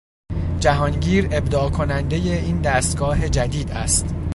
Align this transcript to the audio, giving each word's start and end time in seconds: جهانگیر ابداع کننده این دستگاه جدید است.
جهانگیر 0.59 1.27
ابداع 1.31 1.69
کننده 1.69 2.15
این 2.15 2.61
دستگاه 2.61 3.29
جدید 3.29 3.71
است. 3.71 4.15